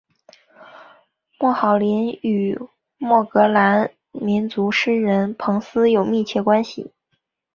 [1.37, 2.55] 莫赫林与
[2.97, 6.91] 苏格兰民族诗人彭斯有密切关系。